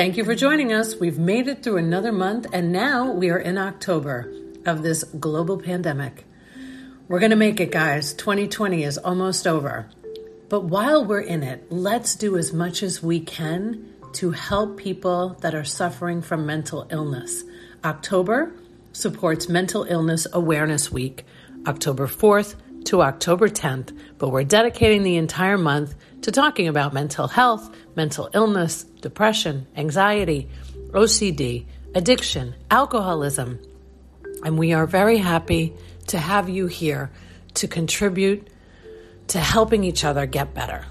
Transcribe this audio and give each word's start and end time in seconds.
Thank 0.00 0.16
you 0.16 0.24
for 0.24 0.34
joining 0.34 0.72
us. 0.72 0.96
We've 0.96 1.18
made 1.18 1.46
it 1.46 1.62
through 1.62 1.76
another 1.76 2.10
month, 2.10 2.46
and 2.54 2.72
now 2.72 3.12
we 3.12 3.28
are 3.28 3.38
in 3.38 3.58
October 3.58 4.32
of 4.64 4.82
this 4.82 5.04
global 5.04 5.58
pandemic. 5.58 6.24
We're 7.06 7.18
going 7.18 7.32
to 7.32 7.36
make 7.36 7.60
it, 7.60 7.70
guys. 7.70 8.14
2020 8.14 8.82
is 8.82 8.96
almost 8.96 9.46
over. 9.46 9.90
But 10.48 10.62
while 10.62 11.04
we're 11.04 11.20
in 11.20 11.42
it, 11.42 11.70
let's 11.70 12.14
do 12.14 12.38
as 12.38 12.50
much 12.50 12.82
as 12.82 13.02
we 13.02 13.20
can 13.20 13.92
to 14.14 14.30
help 14.30 14.78
people 14.78 15.36
that 15.42 15.54
are 15.54 15.64
suffering 15.64 16.22
from 16.22 16.46
mental 16.46 16.86
illness. 16.90 17.44
October 17.84 18.54
supports 18.92 19.50
Mental 19.50 19.84
Illness 19.84 20.26
Awareness 20.32 20.90
Week, 20.90 21.26
October 21.66 22.06
4th 22.06 22.54
to 22.90 23.02
October 23.02 23.48
10th, 23.48 23.96
but 24.18 24.30
we're 24.30 24.42
dedicating 24.42 25.04
the 25.04 25.14
entire 25.16 25.56
month 25.56 25.94
to 26.22 26.32
talking 26.32 26.66
about 26.66 26.92
mental 26.92 27.28
health, 27.28 27.72
mental 27.94 28.28
illness, 28.34 28.82
depression, 28.82 29.64
anxiety, 29.76 30.48
OCD, 30.88 31.66
addiction, 31.94 32.52
alcoholism. 32.68 33.60
And 34.42 34.58
we 34.58 34.72
are 34.72 34.86
very 34.86 35.18
happy 35.18 35.72
to 36.08 36.18
have 36.18 36.48
you 36.48 36.66
here 36.66 37.12
to 37.54 37.68
contribute 37.68 38.48
to 39.28 39.38
helping 39.38 39.84
each 39.84 40.04
other 40.04 40.26
get 40.26 40.52
better. 40.52 40.84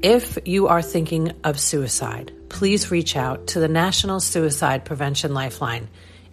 If 0.00 0.38
you 0.44 0.68
are 0.68 0.80
thinking 0.80 1.32
of 1.42 1.58
suicide, 1.58 2.32
please 2.50 2.92
reach 2.92 3.16
out 3.16 3.48
to 3.48 3.58
the 3.58 3.66
National 3.66 4.20
Suicide 4.20 4.84
Prevention 4.84 5.34
Lifeline, 5.34 5.88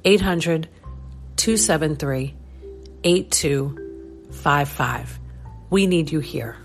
800 0.06 0.70
273 1.36 2.36
8255. 3.04 3.89
We 5.70 5.88
need 5.88 6.12
you 6.12 6.20
here. 6.20 6.58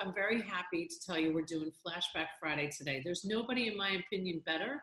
I'm 0.00 0.14
very 0.14 0.42
happy 0.42 0.86
to 0.86 0.94
tell 1.04 1.18
you 1.18 1.32
we're 1.32 1.42
doing 1.42 1.70
Flashback 1.86 2.28
Friday 2.40 2.70
today. 2.76 3.02
There's 3.04 3.24
nobody, 3.24 3.68
in 3.68 3.76
my 3.76 3.90
opinion, 3.90 4.42
better 4.46 4.82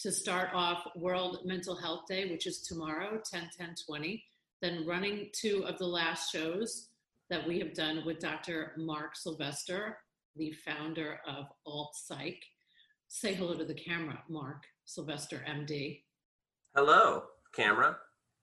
to 0.00 0.12
start 0.12 0.50
off 0.54 0.86
World 0.96 1.40
Mental 1.44 1.74
Health 1.74 2.02
Day, 2.08 2.30
which 2.30 2.46
is 2.46 2.62
tomorrow, 2.62 3.20
10 3.30 3.50
10 3.56 3.74
20, 3.86 4.24
than 4.62 4.86
running 4.86 5.28
two 5.32 5.64
of 5.66 5.78
the 5.78 5.86
last 5.86 6.32
shows 6.32 6.88
that 7.28 7.46
we 7.46 7.58
have 7.58 7.74
done 7.74 8.02
with 8.04 8.18
Dr. 8.18 8.72
Mark 8.76 9.16
Sylvester, 9.16 9.98
the 10.36 10.52
founder 10.52 11.20
of 11.26 11.46
Alt 11.66 11.94
Psych. 11.94 12.42
Say 13.12 13.34
hello 13.34 13.54
to 13.56 13.64
the 13.64 13.74
camera, 13.74 14.22
Mark 14.28 14.62
Sylvester, 14.84 15.44
MD. 15.44 16.02
Hello, 16.76 17.24
camera. 17.52 17.96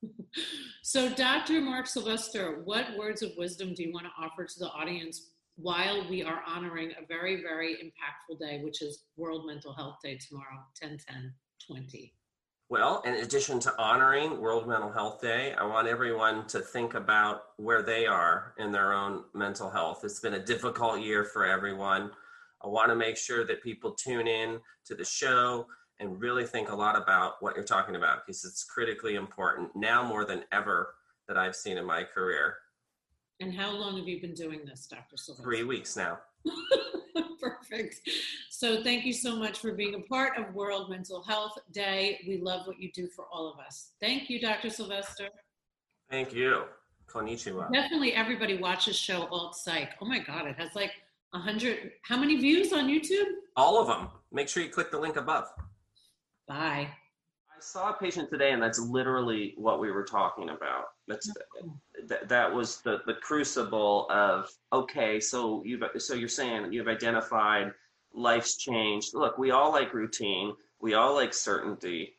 so, 0.84 1.08
Dr. 1.08 1.62
Mark 1.62 1.88
Sylvester, 1.88 2.64
what 2.66 2.98
words 2.98 3.22
of 3.22 3.32
wisdom 3.38 3.74
do 3.74 3.84
you 3.84 3.94
want 3.94 4.08
to 4.08 4.12
offer 4.22 4.44
to 4.44 4.60
the 4.60 4.68
audience 4.68 5.30
while 5.56 6.06
we 6.10 6.22
are 6.22 6.42
honoring 6.46 6.92
a 6.92 7.06
very, 7.08 7.42
very 7.42 7.76
impactful 7.76 8.40
day, 8.40 8.62
which 8.62 8.82
is 8.82 9.06
World 9.16 9.48
Mental 9.48 9.74
Health 9.74 10.00
Day 10.04 10.18
tomorrow, 10.18 10.60
10 10.76 10.98
10 10.98 11.34
20? 11.66 12.14
Well, 12.68 13.02
in 13.06 13.14
addition 13.14 13.62
to 13.62 13.74
honoring 13.80 14.42
World 14.42 14.68
Mental 14.68 14.92
Health 14.92 15.22
Day, 15.22 15.54
I 15.54 15.64
want 15.64 15.88
everyone 15.88 16.46
to 16.48 16.60
think 16.60 16.94
about 16.94 17.44
where 17.56 17.84
they 17.84 18.06
are 18.06 18.54
in 18.58 18.74
their 18.74 18.92
own 18.92 19.24
mental 19.34 19.70
health. 19.70 20.02
It's 20.04 20.20
been 20.20 20.34
a 20.34 20.46
difficult 20.46 21.00
year 21.00 21.24
for 21.24 21.46
everyone. 21.46 22.12
I 22.64 22.68
want 22.68 22.90
to 22.90 22.96
make 22.96 23.18
sure 23.18 23.46
that 23.46 23.64
people 23.64 23.92
tune 23.92 24.28
in 24.28 24.60
to 24.86 24.96
the 24.96 25.06
show 25.06 25.68
and 26.00 26.20
really 26.20 26.46
think 26.46 26.70
a 26.70 26.76
lot 26.76 26.96
about 26.96 27.36
what 27.40 27.56
you're 27.56 27.66
talking 27.66 27.96
about 27.96 28.26
because 28.26 28.46
it's 28.46 28.64
critically 28.64 29.16
important 29.16 29.70
now 29.76 30.04
more 30.04 30.26
than 30.26 30.44
ever 30.52 30.94
that 31.28 31.38
I've 31.38 31.56
seen 31.56 31.78
in 31.78 31.86
my 31.86 32.04
career. 32.04 32.56
And 33.40 33.54
how 33.54 33.72
long 33.72 33.98
have 33.98 34.08
you 34.08 34.20
been 34.20 34.34
doing 34.34 34.62
this, 34.66 34.88
Dr. 34.88 35.16
Sylvester? 35.16 35.44
Three 35.44 35.64
weeks 35.64 35.96
now. 35.96 36.20
Perfect. 37.40 38.02
So 38.50 38.84
thank 38.84 39.06
you 39.06 39.14
so 39.14 39.36
much 39.36 39.60
for 39.60 39.74
being 39.74 39.96
a 39.96 40.00
part 40.00 40.38
of 40.38 40.54
World 40.56 40.90
Mental 40.90 41.22
Health 41.22 41.58
Day. 41.72 42.20
We 42.28 42.38
love 42.38 42.66
what 42.66 42.80
you 42.80 42.92
do 42.92 43.08
for 43.08 43.26
all 43.32 43.52
of 43.52 43.60
us. 43.60 43.92
Thank 44.00 44.30
you, 44.30 44.40
Dr. 44.40 44.70
Sylvester. 44.70 45.30
Thank 46.10 46.34
you. 46.34 46.64
Konnichiwa. 47.08 47.72
Definitely 47.72 48.14
everybody 48.14 48.58
watches 48.58 48.96
show 48.96 49.28
Alt 49.28 49.56
Psych. 49.56 49.92
Oh 50.02 50.06
my 50.06 50.20
God, 50.20 50.48
it 50.48 50.56
has 50.58 50.76
like 50.76 50.92
a 51.34 51.40
hundred, 51.40 51.92
how 52.04 52.18
many 52.18 52.38
views 52.38 52.74
on 52.74 52.88
YouTube? 52.88 53.26
All 53.56 53.80
of 53.82 53.88
them. 53.88 54.10
Make 54.32 54.50
sure 54.50 54.64
you 54.64 54.70
click 54.70 54.92
the 54.92 55.00
link 55.00 55.16
above. 55.18 55.46
Bye. 56.48 56.90
I 57.58 57.60
saw 57.60 57.90
a 57.90 57.94
patient 57.94 58.30
today, 58.30 58.52
and 58.52 58.62
that's 58.62 58.80
literally 58.80 59.54
what 59.58 59.80
we 59.80 59.92
were 59.92 60.04
talking 60.04 60.50
about. 60.50 60.86
That's 61.08 61.32
that, 62.08 62.30
that 62.30 62.54
was 62.54 62.82
the 62.82 63.00
the 63.08 63.16
crucible 63.16 64.08
of 64.10 64.50
okay. 64.72 65.20
So 65.20 65.64
you 65.66 65.80
so 65.98 66.14
you're 66.14 66.30
saying 66.30 66.72
you've 66.72 66.88
identified 66.88 67.72
life's 68.14 68.58
changed. 68.58 69.14
Look, 69.14 69.38
we 69.38 69.52
all 69.52 69.72
like 69.72 69.94
routine. 69.94 70.54
We 70.82 70.94
all 70.94 71.16
like 71.16 71.34
certainty. 71.34 72.14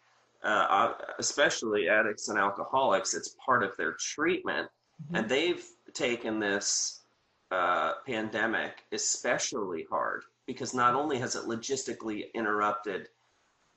Uh, 0.44 0.92
especially 1.18 1.88
addicts 1.88 2.28
and 2.28 2.38
alcoholics, 2.38 3.12
it's 3.12 3.34
part 3.44 3.64
of 3.64 3.76
their 3.76 3.96
treatment, 3.98 4.68
mm-hmm. 5.02 5.16
and 5.16 5.28
they've 5.28 5.64
taken 5.94 6.38
this 6.38 6.97
uh, 7.50 7.94
pandemic 8.06 8.84
especially 8.92 9.86
hard 9.90 10.22
because 10.46 10.74
not 10.74 10.94
only 10.94 11.18
has 11.18 11.34
it 11.34 11.44
logistically 11.44 12.32
interrupted 12.34 13.08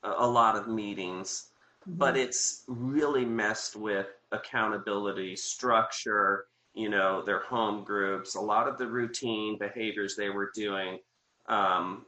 a, 0.03 0.11
a 0.17 0.27
lot 0.27 0.55
of 0.55 0.67
meetings 0.67 1.51
mm-hmm. 1.87 1.97
but 1.97 2.17
it's 2.17 2.63
really 2.67 3.25
messed 3.25 3.75
with 3.75 4.07
accountability, 4.31 5.35
structure, 5.35 6.45
you 6.73 6.89
know, 6.89 7.21
their 7.21 7.39
home 7.39 7.83
groups, 7.83 8.35
a 8.35 8.41
lot 8.41 8.67
of 8.67 8.77
the 8.77 8.87
routine 8.87 9.57
behaviors 9.57 10.15
they 10.15 10.29
were 10.29 10.51
doing, 10.55 10.99
um, 11.47 12.05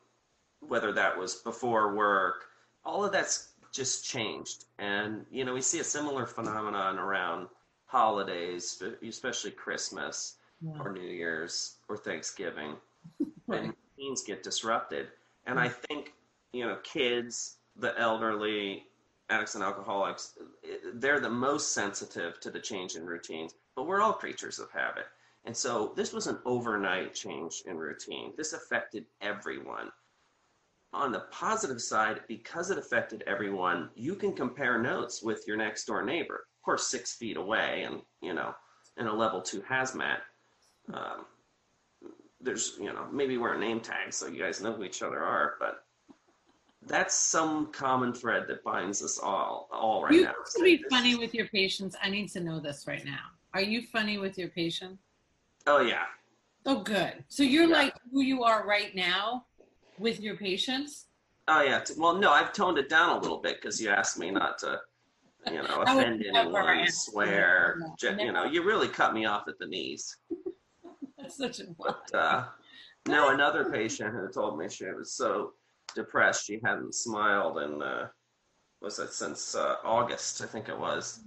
whether 0.62 0.92
that 0.94 1.18
was 1.18 1.36
before 1.36 1.96
work, 1.96 2.46
all 2.86 3.04
of 3.04 3.12
that's 3.12 3.50
just 3.74 4.06
changed. 4.06 4.66
And, 4.80 5.26
you 5.32 5.44
know, 5.44 5.54
we 5.54 5.62
see 5.62 5.80
a 5.80 5.84
similar 5.84 6.26
phenomenon 6.26 6.98
around 6.98 7.48
holidays, 7.86 8.82
especially 9.06 9.52
Christmas 9.52 10.36
yeah. 10.64 10.80
or 10.80 10.92
New 10.92 11.02
Year's 11.02 11.78
or 11.90 11.98
Thanksgiving. 11.98 12.76
right. 13.48 13.64
And 13.64 13.74
routines 13.98 14.24
get 14.24 14.44
disrupted. 14.44 15.08
And 15.46 15.60
I 15.60 15.68
think, 15.68 16.14
you 16.54 16.66
know, 16.66 16.78
kids, 16.84 17.58
the 17.76 17.98
elderly, 18.00 18.84
addicts 19.30 19.56
and 19.56 19.64
alcoholics, 19.64 20.38
they're 20.94 21.20
the 21.20 21.30
most 21.30 21.74
sensitive 21.74 22.40
to 22.40 22.52
the 22.52 22.60
change 22.60 22.96
in 22.96 23.06
routines, 23.06 23.56
but 23.76 23.88
we're 23.88 24.02
all 24.02 24.14
creatures 24.14 24.60
of 24.60 24.72
habit. 24.72 25.06
And 25.46 25.56
so 25.56 25.92
this 25.96 26.14
was 26.14 26.28
an 26.28 26.40
overnight 26.46 27.14
change 27.14 27.64
in 27.66 27.78
routine. 27.78 28.34
This 28.38 28.54
affected 28.54 29.06
everyone. 29.22 29.92
On 30.94 31.12
the 31.12 31.26
positive 31.32 31.82
side, 31.82 32.22
because 32.28 32.70
it 32.70 32.78
affected 32.78 33.24
everyone, 33.26 33.90
you 33.96 34.16
can 34.16 34.34
compare 34.34 34.82
notes 34.82 35.24
with 35.24 35.44
your 35.48 35.58
next 35.58 35.86
door 35.86 36.04
neighbor. 36.04 36.46
Of 36.60 36.64
course, 36.64 36.88
six 36.88 37.16
feet 37.16 37.36
away 37.36 37.84
and, 37.84 38.02
you 38.22 38.34
know, 38.34 38.54
in 38.98 39.08
a 39.08 39.14
level 39.14 39.42
two 39.42 39.62
hazmat. 39.62 40.20
Um, 40.92 41.26
there's, 42.42 42.78
you 42.80 42.92
know, 42.92 43.08
maybe 43.12 43.38
wear 43.38 43.54
a 43.54 43.60
name 43.60 43.80
tag 43.80 44.12
so 44.12 44.28
you 44.28 44.40
guys 44.42 44.62
know 44.62 44.74
who 44.74 44.84
each 44.84 45.02
other 45.02 45.22
are, 45.22 45.54
but 45.60 45.86
that's 46.88 47.16
some 47.16 47.72
common 47.72 48.14
thread 48.14 48.44
that 48.48 48.64
binds 48.64 49.02
us 49.04 49.18
all 49.18 49.70
all 49.72 50.04
right 50.04 50.14
you 50.14 50.24
now. 50.24 50.34
You 50.58 50.64
be 50.64 50.84
funny 50.90 51.16
with 51.16 51.34
your 51.34 51.48
patients. 51.48 51.96
I 52.02 52.10
need 52.10 52.30
to 52.32 52.40
know 52.40 52.60
this 52.60 52.86
right 52.88 53.06
now. 53.06 53.32
Are 53.54 53.62
you 53.62 53.84
funny 53.84 54.18
with 54.18 54.38
your 54.38 54.50
patient? 54.50 54.98
Oh 55.68 55.82
yeah. 55.82 56.06
Oh 56.66 56.82
good. 56.82 57.24
So 57.30 57.44
you're 57.44 57.68
yeah. 57.68 57.76
like 57.76 57.94
who 58.12 58.22
you 58.22 58.44
are 58.44 58.68
right 58.68 58.94
now 58.96 59.46
with 59.98 60.20
your 60.20 60.36
patients? 60.36 61.08
Oh 61.48 61.62
yeah. 61.62 61.84
Well, 61.98 62.16
no, 62.16 62.32
I've 62.32 62.54
toned 62.54 62.78
it 62.78 62.90
down 62.90 63.18
a 63.18 63.20
little 63.20 63.40
bit 63.40 63.62
because 63.62 63.82
you 63.82 63.90
asked 63.90 64.18
me 64.18 64.32
not 64.32 64.58
to, 64.60 64.80
you 65.48 65.62
know, 65.62 65.82
offend 65.88 66.24
anyone, 66.26 66.88
swear. 66.90 67.80
You 68.02 68.32
know, 68.32 68.46
you 68.46 68.64
really 68.64 68.88
cut 68.88 69.14
me 69.14 69.26
off 69.26 69.48
at 69.48 69.60
the 69.60 69.68
knees. 69.68 70.18
Such 71.38 71.60
a. 71.60 71.66
But, 71.78 72.14
uh, 72.14 72.46
no, 73.08 73.30
another 73.30 73.72
patient 73.72 74.14
who 74.14 74.28
told 74.30 74.58
me 74.58 74.70
she 74.70 74.86
was 74.86 75.12
so 75.14 75.54
depressed. 75.96 76.46
She 76.46 76.60
hadn't 76.64 76.96
smiled 76.96 77.60
in 77.60 77.82
uh, 77.82 78.08
was 78.82 79.00
it 79.00 79.14
since 79.14 79.56
uh, 79.56 79.78
August? 79.84 80.42
I 80.42 80.46
think 80.46 80.68
it 80.68 80.78
was. 80.78 81.22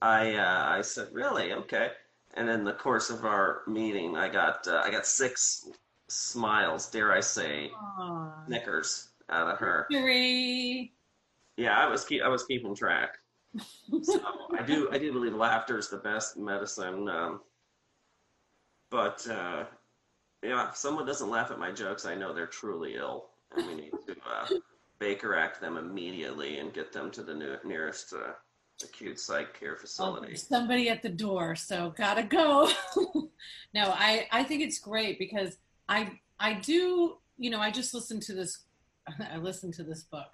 I 0.00 0.34
uh, 0.34 0.64
I 0.68 0.80
said, 0.80 1.08
really 1.12 1.52
okay. 1.52 1.90
And 2.34 2.48
in 2.48 2.64
the 2.64 2.72
course 2.72 3.10
of 3.10 3.24
our 3.24 3.62
meeting, 3.66 4.16
I 4.16 4.28
got 4.28 4.66
uh, 4.66 4.82
I 4.84 4.90
got 4.90 5.06
six 5.06 5.68
smiles, 6.08 6.88
dare 6.88 7.12
I 7.12 7.20
say, 7.20 7.70
Aww. 7.98 8.48
knickers 8.48 9.08
out 9.30 9.48
of 9.48 9.58
her. 9.58 9.86
Three. 9.90 10.92
Yeah, 11.56 11.78
I 11.78 11.88
was 11.88 12.04
keep 12.04 12.22
I 12.22 12.28
was 12.28 12.44
keeping 12.44 12.74
track. 12.74 13.18
so 14.02 14.20
I 14.58 14.62
do 14.62 14.88
I 14.92 14.98
do 14.98 15.12
believe 15.12 15.34
laughter 15.34 15.78
is 15.78 15.88
the 15.88 15.98
best 15.98 16.36
medicine. 16.36 17.08
Um, 17.08 17.40
but 18.96 19.28
uh, 19.28 19.64
yeah, 20.42 20.70
if 20.70 20.76
someone 20.76 21.04
doesn't 21.04 21.28
laugh 21.28 21.50
at 21.50 21.58
my 21.58 21.70
jokes, 21.70 22.06
I 22.06 22.14
know 22.14 22.32
they're 22.32 22.46
truly 22.46 22.94
ill 22.94 23.26
and 23.54 23.66
we 23.66 23.74
need 23.74 23.92
to 24.06 24.16
uh, 24.26 24.48
Baker 24.98 25.36
Act 25.36 25.60
them 25.60 25.76
immediately 25.76 26.60
and 26.60 26.72
get 26.72 26.94
them 26.94 27.10
to 27.10 27.22
the 27.22 27.34
new, 27.34 27.56
nearest 27.62 28.14
uh, 28.14 28.32
acute 28.82 29.20
psych 29.20 29.60
care 29.60 29.76
facility. 29.76 30.32
Oh, 30.32 30.36
somebody 30.36 30.88
at 30.88 31.02
the 31.02 31.10
door, 31.10 31.54
so 31.54 31.92
gotta 31.94 32.22
go. 32.22 32.70
no, 33.74 33.92
I 33.94 34.28
I 34.32 34.44
think 34.44 34.62
it's 34.62 34.78
great 34.78 35.18
because 35.18 35.58
I 35.90 36.18
I 36.40 36.54
do 36.54 37.18
you 37.36 37.50
know 37.50 37.60
I 37.60 37.70
just 37.70 37.92
listened 37.92 38.22
to 38.22 38.32
this 38.32 38.64
I 39.30 39.36
listened 39.36 39.74
to 39.74 39.82
this 39.82 40.04
book. 40.04 40.30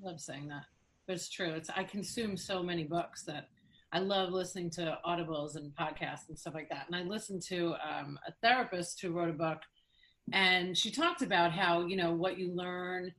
I 0.00 0.06
love 0.06 0.20
saying 0.20 0.46
that, 0.46 0.66
but 1.08 1.16
it's 1.16 1.28
true. 1.28 1.50
It's 1.50 1.70
I 1.70 1.82
consume 1.82 2.36
so 2.36 2.62
many 2.62 2.84
books 2.84 3.22
that 3.22 3.48
I 3.92 4.00
love 4.00 4.30
listening 4.30 4.70
to 4.70 4.98
audibles 5.06 5.56
and 5.56 5.72
podcasts 5.74 6.28
and 6.28 6.38
stuff 6.38 6.54
like 6.54 6.68
that. 6.70 6.86
And 6.86 6.96
I 6.96 7.02
listened 7.02 7.42
to 7.48 7.74
um, 7.74 8.18
a 8.26 8.32
therapist 8.42 9.00
who 9.00 9.12
wrote 9.12 9.30
a 9.30 9.32
book, 9.32 9.58
and 10.32 10.76
she 10.76 10.90
talked 10.90 11.22
about 11.22 11.52
how 11.52 11.86
you 11.86 11.96
know 11.96 12.12
what 12.12 12.38
you 12.38 12.52
learn 12.52 13.12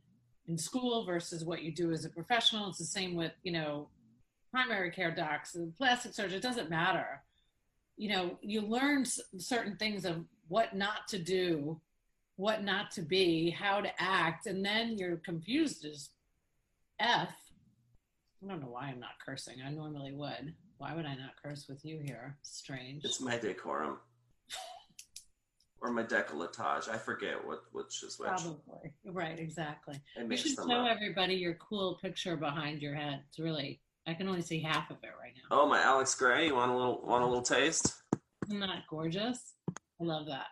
in 0.47 0.57
school 0.57 1.05
versus 1.05 1.45
what 1.45 1.63
you 1.63 1.73
do 1.73 1.91
as 1.91 2.05
a 2.05 2.09
professional. 2.09 2.69
It's 2.69 2.79
the 2.79 2.85
same 2.85 3.15
with 3.15 3.31
you 3.43 3.53
know 3.53 3.89
primary 4.51 4.91
care 4.91 5.13
docs 5.13 5.55
and 5.55 5.75
plastic 5.77 6.13
surgeons. 6.13 6.43
It 6.43 6.47
doesn't 6.47 6.69
matter. 6.69 7.23
You 7.95 8.09
know, 8.09 8.37
you 8.41 8.61
learn 8.61 9.05
certain 9.37 9.77
things 9.77 10.05
of 10.05 10.25
what 10.47 10.75
not 10.75 11.07
to 11.09 11.17
do, 11.17 11.81
what 12.35 12.63
not 12.63 12.91
to 12.91 13.01
be, 13.01 13.49
how 13.49 13.81
to 13.81 13.89
act, 14.01 14.45
and 14.45 14.63
then 14.63 14.97
you're 14.97 15.17
confused 15.17 15.85
as 15.85 16.09
f 16.99 17.33
I 18.43 18.47
don't 18.47 18.61
know 18.61 18.69
why 18.69 18.87
I'm 18.87 18.99
not 18.99 19.11
cursing. 19.25 19.55
I 19.65 19.71
normally 19.71 20.13
would. 20.13 20.53
Why 20.77 20.93
would 20.93 21.05
I 21.05 21.15
not 21.15 21.31
curse 21.41 21.67
with 21.67 21.83
you 21.83 21.99
here? 22.03 22.37
Strange. 22.43 23.03
It's 23.03 23.19
my 23.19 23.37
decorum. 23.37 23.97
or 25.81 25.91
my 25.91 26.03
decolletage. 26.03 26.87
I 26.87 26.97
forget 26.97 27.43
what 27.45 27.63
which 27.71 28.03
is 28.03 28.19
which. 28.19 28.29
Probably. 28.29 28.93
Right, 29.05 29.39
exactly. 29.39 29.99
You 30.15 30.37
should 30.37 30.55
show 30.55 30.71
up. 30.71 30.87
everybody 30.87 31.33
your 31.33 31.55
cool 31.55 31.97
picture 32.01 32.37
behind 32.37 32.81
your 32.81 32.93
head. 32.93 33.23
It's 33.27 33.39
really 33.39 33.81
I 34.05 34.13
can 34.13 34.27
only 34.27 34.41
see 34.41 34.61
half 34.61 34.91
of 34.91 34.97
it 35.03 35.09
right 35.19 35.33
now. 35.35 35.57
Oh 35.57 35.67
my 35.67 35.81
Alex 35.81 36.13
Grey, 36.13 36.47
you 36.47 36.55
want 36.55 36.71
a 36.71 36.75
little 36.75 37.01
want 37.03 37.23
a 37.23 37.27
little 37.27 37.41
taste? 37.41 37.95
Isn't 38.45 38.59
that 38.59 38.83
gorgeous? 38.89 39.55
I 39.69 40.03
love 40.03 40.27
that. 40.27 40.47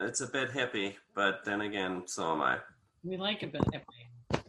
It's 0.00 0.20
a 0.20 0.26
bit 0.26 0.50
hippie, 0.50 0.94
but 1.14 1.44
then 1.44 1.60
again, 1.60 2.04
so 2.06 2.32
am 2.32 2.40
I. 2.40 2.58
We 3.02 3.16
like 3.16 3.42
a 3.42 3.48
bit 3.48 3.62
hippie. 3.62 4.40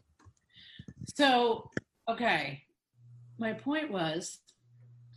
So, 1.15 1.69
okay, 2.09 2.63
my 3.39 3.53
point 3.53 3.91
was 3.91 4.39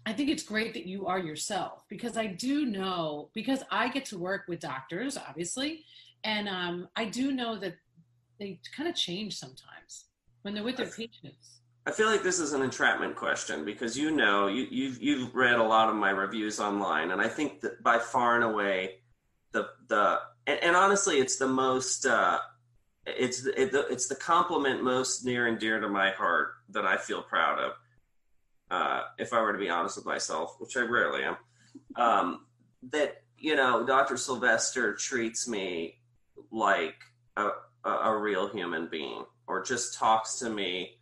I 0.04 0.12
think 0.12 0.30
it's 0.30 0.42
great 0.42 0.74
that 0.74 0.86
you 0.86 1.06
are 1.06 1.18
yourself 1.18 1.84
because 1.88 2.16
I 2.16 2.26
do 2.26 2.66
know 2.66 3.30
because 3.34 3.62
I 3.70 3.88
get 3.88 4.04
to 4.06 4.18
work 4.18 4.42
with 4.48 4.60
doctors, 4.60 5.16
obviously, 5.16 5.84
and 6.24 6.48
um, 6.48 6.88
I 6.96 7.04
do 7.04 7.30
know 7.30 7.56
that 7.58 7.76
they 8.38 8.58
kind 8.76 8.88
of 8.88 8.96
change 8.96 9.36
sometimes 9.38 10.06
when 10.42 10.54
they're 10.54 10.64
with 10.64 10.76
their 10.76 10.86
patients. 10.86 11.60
I 11.86 11.92
feel 11.92 12.06
like 12.06 12.22
this 12.22 12.38
is 12.38 12.52
an 12.52 12.62
entrapment 12.62 13.16
question 13.16 13.64
because 13.64 13.96
you 13.96 14.10
know 14.10 14.48
you, 14.48 14.66
you've 14.70 15.02
you've 15.02 15.34
read 15.34 15.58
a 15.58 15.62
lot 15.62 15.88
of 15.88 15.94
my 15.94 16.10
reviews 16.10 16.58
online, 16.58 17.10
and 17.12 17.20
I 17.20 17.28
think 17.28 17.60
that 17.60 17.82
by 17.82 17.98
far 17.98 18.34
and 18.34 18.44
away 18.44 19.00
the 19.52 19.68
the 19.88 20.18
and, 20.46 20.58
and 20.62 20.76
honestly, 20.76 21.18
it's 21.18 21.36
the 21.36 21.48
most 21.48 22.06
uh, 22.06 22.38
it's 23.06 23.46
it, 23.46 23.70
it's 23.72 24.08
the 24.08 24.16
compliment 24.16 24.82
most 24.82 25.24
near 25.24 25.46
and 25.46 25.58
dear 25.58 25.80
to 25.80 25.88
my 25.88 26.10
heart 26.10 26.54
that 26.70 26.86
I 26.86 26.96
feel 26.96 27.22
proud 27.22 27.58
of 27.60 27.72
uh, 28.72 29.02
if 29.18 29.34
I 29.34 29.42
were 29.42 29.52
to 29.52 29.58
be 29.58 29.68
honest 29.68 29.96
with 29.96 30.06
myself, 30.06 30.56
which 30.58 30.76
I 30.76 30.80
rarely 30.80 31.22
am, 31.24 31.36
um, 31.96 32.46
that 32.90 33.22
you 33.38 33.54
know 33.54 33.84
Dr. 33.86 34.16
Sylvester 34.16 34.94
treats 34.94 35.46
me 35.46 35.98
like 36.50 36.96
a, 37.36 37.50
a, 37.84 37.90
a 37.90 38.18
real 38.18 38.48
human 38.48 38.88
being, 38.88 39.24
or 39.46 39.62
just 39.62 39.98
talks 39.98 40.38
to 40.38 40.48
me 40.48 40.96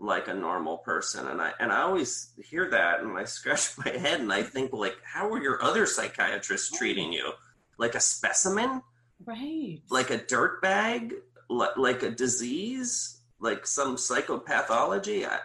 like 0.00 0.26
a 0.26 0.34
normal 0.34 0.78
person. 0.78 1.28
And 1.28 1.40
i 1.40 1.52
and 1.60 1.70
i 1.70 1.82
always 1.82 2.32
hear 2.42 2.68
that 2.70 3.00
and 3.00 3.16
i 3.16 3.24
scratch 3.36 3.78
my 3.78 3.90
head 3.92 4.20
and 4.20 4.32
i 4.32 4.42
think 4.42 4.72
like 4.72 4.96
how 5.04 5.30
are 5.30 5.40
your 5.40 5.62
other 5.62 5.86
psychiatrists 5.86 6.76
treating 6.76 7.12
you? 7.12 7.32
Like 7.78 7.94
a 7.94 8.00
specimen? 8.00 8.82
Right. 9.24 9.80
Like 9.88 10.10
a 10.10 10.18
dirt 10.18 10.60
bag 10.62 11.14
like, 11.48 11.76
like 11.76 12.02
a 12.02 12.10
disease? 12.10 13.20
Like 13.38 13.66
some 13.66 13.96
psychopathology? 13.96 15.28
I, 15.28 15.38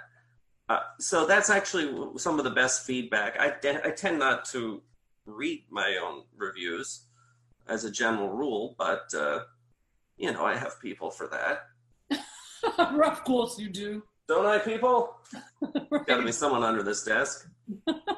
uh, 0.69 0.81
so 0.99 1.25
that's 1.25 1.49
actually 1.49 1.91
some 2.17 2.37
of 2.37 2.43
the 2.45 2.51
best 2.51 2.85
feedback. 2.85 3.39
I, 3.39 3.53
I 3.83 3.89
tend 3.89 4.19
not 4.19 4.45
to 4.45 4.81
read 5.25 5.63
my 5.71 5.97
own 6.01 6.23
reviews 6.37 7.05
as 7.67 7.85
a 7.85 7.91
general 7.91 8.29
rule, 8.29 8.75
but 8.77 9.11
uh, 9.15 9.41
you 10.17 10.31
know 10.31 10.45
I 10.45 10.55
have 10.55 10.79
people 10.79 11.09
for 11.09 11.27
that. 11.27 12.19
of 12.77 13.23
course 13.23 13.57
you 13.57 13.69
do. 13.69 14.03
Don't 14.27 14.45
I, 14.45 14.59
people? 14.59 15.15
right. 15.89 16.05
Got 16.05 16.17
to 16.17 16.23
be 16.23 16.31
someone 16.31 16.63
under 16.63 16.83
this 16.83 17.03
desk. 17.03 17.49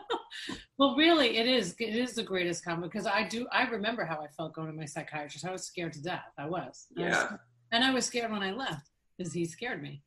well, 0.77 0.97
really, 0.97 1.37
it 1.37 1.47
is. 1.47 1.73
It 1.79 1.95
is 1.95 2.15
the 2.15 2.23
greatest 2.23 2.65
compliment 2.65 2.91
because 2.91 3.07
I 3.07 3.25
do. 3.29 3.47
I 3.49 3.63
remember 3.69 4.03
how 4.03 4.19
I 4.21 4.27
felt 4.27 4.51
going 4.51 4.67
to 4.67 4.73
my 4.73 4.83
psychiatrist. 4.83 5.45
I 5.45 5.53
was 5.53 5.63
scared 5.63 5.93
to 5.93 6.03
death. 6.03 6.33
I 6.37 6.47
was. 6.47 6.87
Yeah. 6.97 7.05
I 7.05 7.09
was, 7.09 7.39
and 7.71 7.83
I 7.85 7.93
was 7.93 8.05
scared 8.05 8.29
when 8.29 8.43
I 8.43 8.51
left 8.51 8.89
because 9.17 9.31
he 9.31 9.45
scared 9.45 9.81
me 9.81 10.01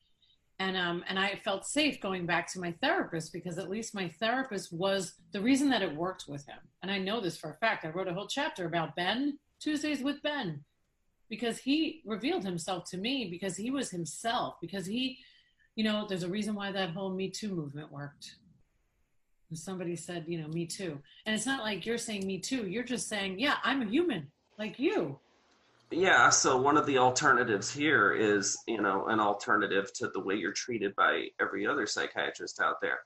and 0.59 0.77
um 0.77 1.05
and 1.09 1.19
I 1.19 1.41
felt 1.45 1.67
safe 1.67 2.01
going 2.01 2.27
back 2.27 2.51
to 2.53 2.61
my 2.61 2.73
therapist 2.81 3.33
because 3.33 3.59
at 3.59 3.71
least 3.71 3.95
my 3.95 4.09
therapist 4.21 4.73
was 4.73 5.15
the 5.33 5.41
reason 5.41 5.69
that 5.71 5.83
it 5.83 5.95
worked 5.95 6.25
with 6.29 6.47
him. 6.47 6.59
And 6.83 6.91
I 6.91 6.99
know 6.99 7.21
this 7.21 7.37
for 7.37 7.51
a 7.51 7.55
fact. 7.55 7.85
I 7.85 7.89
wrote 7.89 8.09
a 8.09 8.15
whole 8.15 8.29
chapter 8.29 8.67
about 8.67 8.97
Ben 8.97 9.39
Tuesdays 9.61 10.03
with 10.03 10.23
Ben 10.23 10.65
because 11.29 11.59
he 11.59 12.03
revealed 12.05 12.45
himself 12.45 12.85
to 12.91 12.97
me 12.99 13.29
because 13.31 13.56
he 13.56 13.71
was 13.71 13.91
himself 13.91 14.56
because 14.61 14.87
he 14.87 15.19
you 15.75 15.85
know 15.85 16.06
there's 16.09 16.23
a 16.23 16.29
reason 16.29 16.55
why 16.55 16.71
that 16.71 16.91
whole 16.91 17.11
me 17.11 17.29
too 17.29 17.55
movement 17.55 17.91
worked 17.91 18.37
somebody 19.53 19.95
said 19.95 20.25
you 20.27 20.41
know 20.41 20.49
me 20.49 20.67
too 20.67 20.99
and 21.27 21.35
it's 21.35 21.47
not 21.47 21.62
like 21.62 21.87
you're 21.87 21.99
saying 21.99 22.27
me 22.27 22.39
too 22.39 22.67
you're 22.67 22.83
just 22.83 23.09
saying 23.09 23.39
yeah 23.39 23.56
i'm 23.62 23.83
a 23.83 23.87
human 23.87 24.27
like 24.59 24.79
you 24.79 25.19
yeah, 25.90 26.28
so 26.31 26.56
one 26.56 26.76
of 26.76 26.86
the 26.86 26.98
alternatives 26.98 27.70
here 27.70 28.12
is, 28.12 28.56
you 28.66 28.81
know, 28.81 29.06
an 29.06 29.20
alternative 29.20 29.92
to 29.94 30.08
the 30.08 30.20
way 30.20 30.34
you're 30.34 30.52
treated 30.52 30.94
by 30.96 31.28
every 31.40 31.66
other 31.66 31.86
psychiatrist 31.86 32.60
out 32.60 32.81
there. 32.81 33.00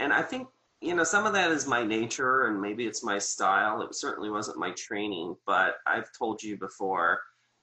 And 0.00 0.12
I 0.12 0.22
think, 0.22 0.48
you 0.80 0.94
know, 0.94 1.04
some 1.04 1.26
of 1.26 1.32
that 1.34 1.50
is 1.50 1.66
my 1.66 1.84
nature 1.84 2.46
and 2.46 2.60
maybe 2.60 2.86
it's 2.86 3.04
my 3.04 3.18
style. 3.18 3.82
It 3.82 3.94
certainly 3.94 4.30
wasn't 4.30 4.58
my 4.58 4.72
training, 4.72 5.36
but 5.46 5.76
I've 5.86 6.10
told 6.18 6.42
you 6.42 6.56
before, 6.56 7.20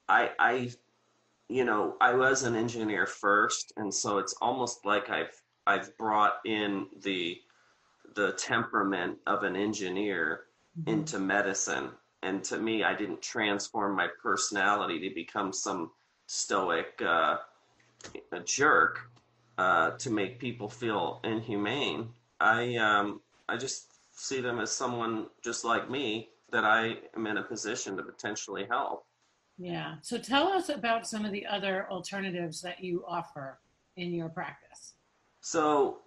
I 0.08 0.32
I 0.40 0.72
you 1.50 1.66
know, 1.66 1.98
I 2.00 2.14
was 2.14 2.44
an 2.44 2.56
engineer 2.56 3.08
first, 3.08 3.74
and 3.76 3.92
so 3.92 4.20
it's 4.20 4.36
almost 4.40 4.86
like 4.86 5.10
I've 5.10 5.42
I've 5.66 5.98
brought 5.98 6.38
in 6.46 6.88
the 7.02 7.38
the 8.16 8.34
temperament 8.34 9.18
of 9.28 9.44
an 9.44 9.56
engineer 9.56 10.42
mm-hmm. 10.80 10.90
into 10.92 11.20
medicine 11.20 11.90
and 12.24 12.44
to 12.46 12.58
me, 12.58 12.84
I 12.84 12.96
didn't 12.96 13.22
transform 13.22 13.96
my 13.96 14.08
personality 14.22 15.08
to 15.08 15.16
become 15.16 15.54
some 15.54 15.92
stoic 16.28 17.02
uh, 17.06 17.38
a 18.32 18.40
jerk 18.42 19.10
uh, 19.58 19.92
to 19.92 20.10
make 20.10 20.40
people 20.40 20.70
feel 20.70 21.20
inhumane. 21.24 22.10
I 22.40 22.76
um, 22.78 23.22
I 23.48 23.58
just 23.58 23.88
see 24.12 24.42
them 24.42 24.60
as 24.60 24.72
someone 24.72 25.28
just 25.44 25.64
like 25.66 25.90
me 25.90 26.30
that 26.52 26.64
I 26.64 26.98
am 27.16 27.28
in 27.28 27.38
a 27.38 27.44
position 27.44 27.96
to 27.98 28.04
potentially 28.04 28.66
help. 28.70 29.06
Yeah. 29.58 29.96
So 30.02 30.18
tell 30.18 30.48
us 30.48 30.70
about 30.70 31.08
some 31.08 31.26
of 31.26 31.32
the 31.32 31.46
other 31.46 31.88
alternatives 31.90 32.62
that 32.62 32.84
you 32.84 33.04
offer 33.08 33.60
in 33.98 34.14
your 34.14 34.30
practice. 34.30 34.94
So, 35.42 36.00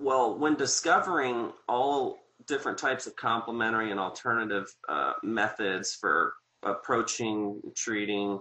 well, 0.00 0.36
when 0.36 0.56
discovering 0.56 1.52
all 1.68 2.18
different 2.46 2.78
types 2.78 3.06
of 3.06 3.16
complementary 3.16 3.90
and 3.90 4.00
alternative 4.00 4.74
uh, 4.88 5.12
methods 5.22 5.94
for 5.94 6.34
approaching, 6.62 7.60
treating 7.74 8.40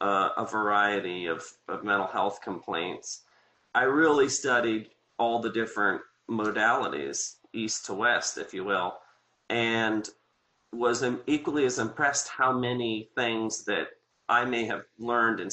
uh, 0.00 0.30
a 0.36 0.44
variety 0.44 1.26
of, 1.26 1.44
of 1.68 1.84
mental 1.84 2.06
health 2.06 2.40
complaints. 2.42 3.22
I 3.74 3.84
really 3.84 4.28
studied 4.28 4.90
all 5.18 5.40
the 5.40 5.50
different 5.50 6.00
modalities, 6.30 7.36
east 7.52 7.86
to 7.86 7.94
west, 7.94 8.38
if 8.38 8.52
you 8.54 8.64
will, 8.64 8.98
and 9.50 10.08
was 10.72 11.04
equally 11.26 11.64
as 11.64 11.78
impressed 11.78 12.28
how 12.28 12.52
many 12.52 13.08
things 13.14 13.64
that 13.64 13.88
I 14.28 14.44
may 14.44 14.64
have 14.64 14.82
learned 14.98 15.40
and 15.40 15.52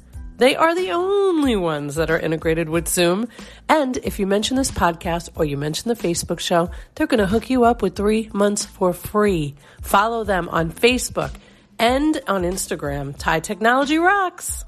They 0.41 0.55
are 0.55 0.73
the 0.73 0.89
only 0.89 1.55
ones 1.55 1.93
that 1.93 2.09
are 2.09 2.17
integrated 2.17 2.67
with 2.67 2.87
Zoom. 2.87 3.27
And 3.69 3.97
if 3.97 4.17
you 4.17 4.25
mention 4.25 4.57
this 4.57 4.71
podcast 4.71 5.29
or 5.35 5.45
you 5.45 5.55
mention 5.55 5.87
the 5.87 5.93
Facebook 5.93 6.39
show, 6.39 6.71
they're 6.95 7.05
going 7.05 7.19
to 7.19 7.27
hook 7.27 7.51
you 7.51 7.63
up 7.63 7.83
with 7.83 7.95
three 7.95 8.27
months 8.33 8.65
for 8.65 8.91
free. 8.91 9.53
Follow 9.83 10.23
them 10.23 10.49
on 10.49 10.71
Facebook 10.71 11.31
and 11.77 12.19
on 12.27 12.41
Instagram. 12.41 13.15
TIE 13.15 13.39
Technology 13.39 13.99
Rocks. 13.99 14.65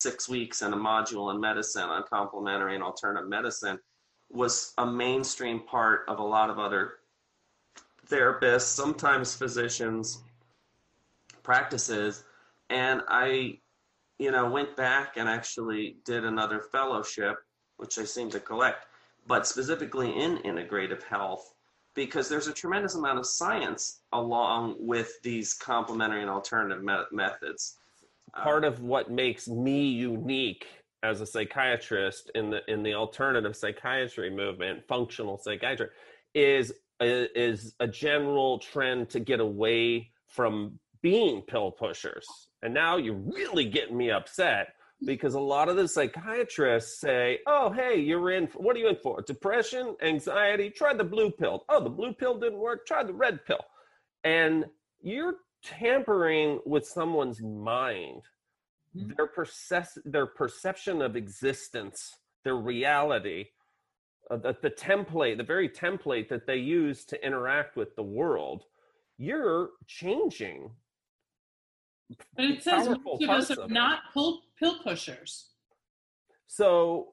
Six 0.00 0.26
weeks 0.26 0.62
and 0.62 0.72
a 0.72 0.78
module 0.78 1.34
in 1.34 1.38
medicine 1.38 1.82
on 1.82 2.04
complementary 2.08 2.76
and 2.76 2.82
alternative 2.82 3.28
medicine 3.28 3.78
was 4.30 4.72
a 4.78 4.86
mainstream 4.86 5.60
part 5.66 6.04
of 6.08 6.18
a 6.18 6.24
lot 6.24 6.48
of 6.48 6.58
other 6.58 6.94
therapists, 8.08 8.62
sometimes 8.62 9.34
physicians, 9.34 10.22
practices. 11.50 12.22
And 12.68 13.02
I, 13.08 13.58
you 14.20 14.30
know, 14.30 14.48
went 14.48 14.76
back 14.76 15.16
and 15.16 15.28
actually 15.28 15.96
did 16.04 16.24
another 16.24 16.60
fellowship, 16.60 17.38
which 17.76 17.98
I 17.98 18.04
seem 18.04 18.30
to 18.30 18.38
collect, 18.38 18.86
but 19.26 19.48
specifically 19.48 20.10
in 20.16 20.38
integrative 20.50 21.02
health, 21.02 21.54
because 21.96 22.28
there's 22.28 22.46
a 22.46 22.52
tremendous 22.52 22.94
amount 22.94 23.18
of 23.18 23.26
science 23.26 24.02
along 24.12 24.76
with 24.78 25.20
these 25.24 25.52
complementary 25.54 26.20
and 26.20 26.30
alternative 26.30 26.84
me- 26.84 27.10
methods. 27.10 27.78
Part 28.32 28.64
of 28.64 28.80
what 28.80 29.10
makes 29.10 29.48
me 29.48 29.88
unique 29.88 30.68
as 31.02 31.20
a 31.20 31.26
psychiatrist 31.26 32.30
in 32.36 32.50
the 32.50 32.60
in 32.72 32.84
the 32.84 32.94
alternative 32.94 33.56
psychiatry 33.56 34.30
movement, 34.30 34.86
functional 34.86 35.36
psychiatry, 35.36 35.88
is 36.32 36.72
is 37.00 37.74
a 37.80 37.88
general 37.88 38.60
trend 38.60 39.08
to 39.08 39.18
get 39.18 39.40
away 39.40 40.12
from 40.28 40.78
being 41.02 41.42
pill 41.42 41.70
pushers. 41.70 42.26
And 42.62 42.74
now 42.74 42.96
you're 42.96 43.14
really 43.14 43.64
getting 43.64 43.96
me 43.96 44.10
upset 44.10 44.74
because 45.06 45.34
a 45.34 45.40
lot 45.40 45.68
of 45.68 45.76
the 45.76 45.88
psychiatrists 45.88 47.00
say, 47.00 47.40
"Oh, 47.46 47.70
hey, 47.70 47.98
you're 47.98 48.30
in. 48.32 48.46
For, 48.46 48.58
what 48.58 48.76
are 48.76 48.78
you 48.78 48.88
in 48.88 48.96
for? 48.96 49.22
Depression, 49.22 49.96
anxiety? 50.02 50.70
Try 50.70 50.94
the 50.94 51.04
blue 51.04 51.30
pill. 51.30 51.64
Oh, 51.68 51.82
the 51.82 51.90
blue 51.90 52.12
pill 52.12 52.38
didn't 52.38 52.58
work. 52.58 52.86
Try 52.86 53.02
the 53.02 53.14
red 53.14 53.44
pill." 53.46 53.64
And 54.24 54.66
you're 55.00 55.36
tampering 55.62 56.60
with 56.66 56.86
someone's 56.86 57.42
mind, 57.42 58.22
mm-hmm. 58.94 59.12
their 59.16 59.26
perce- 59.26 59.98
their 60.04 60.26
perception 60.26 61.02
of 61.02 61.16
existence, 61.16 62.18
their 62.44 62.56
reality, 62.56 63.46
uh, 64.30 64.36
the, 64.36 64.56
the 64.62 64.70
template, 64.70 65.38
the 65.38 65.44
very 65.44 65.68
template 65.68 66.28
that 66.28 66.46
they 66.46 66.56
use 66.56 67.04
to 67.06 67.24
interact 67.24 67.76
with 67.76 67.96
the 67.96 68.02
world. 68.02 68.64
You're 69.16 69.70
changing 69.86 70.70
but 72.36 72.44
it 72.44 72.62
says 72.62 72.88
most 73.04 73.22
of 73.22 73.30
us 73.30 73.50
are 73.50 73.68
not 73.68 74.00
pill, 74.12 74.42
pill 74.58 74.78
pushers. 74.82 75.50
So 76.46 77.12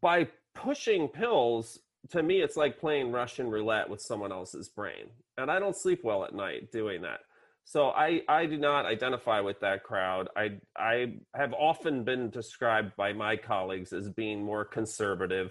by 0.00 0.28
pushing 0.54 1.08
pills, 1.08 1.78
to 2.10 2.22
me, 2.22 2.42
it's 2.42 2.56
like 2.56 2.78
playing 2.78 3.12
Russian 3.12 3.48
roulette 3.48 3.88
with 3.88 4.00
someone 4.00 4.32
else's 4.32 4.68
brain. 4.68 5.06
And 5.38 5.50
I 5.50 5.58
don't 5.58 5.76
sleep 5.76 6.00
well 6.04 6.24
at 6.24 6.34
night 6.34 6.70
doing 6.70 7.02
that. 7.02 7.20
So 7.64 7.88
I, 7.88 8.20
I 8.28 8.44
do 8.46 8.58
not 8.58 8.84
identify 8.84 9.40
with 9.40 9.58
that 9.60 9.82
crowd. 9.82 10.28
I, 10.36 10.58
I 10.76 11.14
have 11.34 11.54
often 11.54 12.04
been 12.04 12.28
described 12.28 12.94
by 12.96 13.14
my 13.14 13.36
colleagues 13.36 13.92
as 13.92 14.10
being 14.10 14.44
more 14.44 14.66
conservative. 14.66 15.50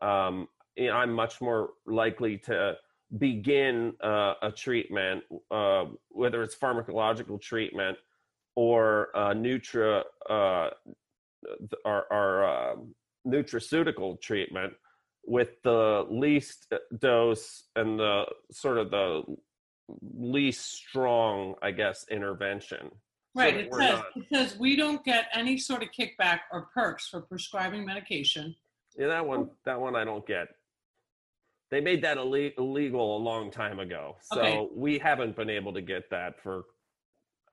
Um, 0.00 0.46
you 0.76 0.86
know, 0.86 0.94
I'm 0.94 1.12
much 1.12 1.40
more 1.40 1.70
likely 1.84 2.38
to 2.46 2.76
begin 3.16 3.94
uh, 4.02 4.34
a 4.42 4.52
treatment, 4.52 5.24
uh, 5.50 5.84
whether 6.10 6.42
it's 6.42 6.56
pharmacological 6.56 7.40
treatment 7.40 7.96
or 8.54 9.08
uh, 9.16 9.32
nutra 9.32 10.02
uh, 10.28 10.68
or, 11.84 12.12
or 12.12 12.44
uh, 12.44 12.74
nutraceutical 13.26 14.20
treatment, 14.20 14.74
with 15.24 15.60
the 15.62 16.06
least 16.10 16.72
dose 16.98 17.64
and 17.76 17.98
the 17.98 18.24
sort 18.50 18.78
of 18.78 18.90
the 18.90 19.22
least 20.18 20.72
strong, 20.74 21.54
I 21.62 21.70
guess, 21.70 22.04
intervention. 22.10 22.90
Right. 23.34 23.54
So 23.54 23.60
it 23.60 23.74
says 23.74 23.90
not... 23.90 24.04
it 24.16 24.26
says 24.32 24.58
we 24.58 24.76
don't 24.76 25.04
get 25.04 25.26
any 25.32 25.58
sort 25.58 25.82
of 25.82 25.90
kickback 25.98 26.40
or 26.52 26.68
perks 26.74 27.08
for 27.08 27.20
prescribing 27.20 27.84
medication. 27.84 28.54
Yeah, 28.98 29.08
that 29.08 29.26
one. 29.26 29.50
That 29.64 29.80
one 29.80 29.94
I 29.94 30.04
don't 30.04 30.26
get. 30.26 30.48
They 31.70 31.80
made 31.80 32.02
that 32.02 32.16
illegal 32.16 33.16
a 33.16 33.20
long 33.20 33.50
time 33.50 33.78
ago, 33.78 34.16
so 34.22 34.40
okay. 34.40 34.68
we 34.74 34.98
haven't 34.98 35.36
been 35.36 35.50
able 35.50 35.72
to 35.74 35.82
get 35.82 36.08
that 36.10 36.40
for 36.42 36.64